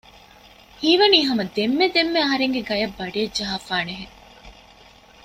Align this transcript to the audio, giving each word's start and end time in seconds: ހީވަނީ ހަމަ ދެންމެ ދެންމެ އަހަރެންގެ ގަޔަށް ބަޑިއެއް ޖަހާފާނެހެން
ހީވަނީ 0.79 1.19
ހަމަ 1.29 1.43
ދެންމެ 1.55 1.85
ދެންމެ 1.95 2.19
އަހަރެންގެ 2.23 2.61
ގަޔަށް 2.69 2.95
ބަޑިއެއް 2.97 3.35
ޖަހާފާނެހެން 3.37 4.15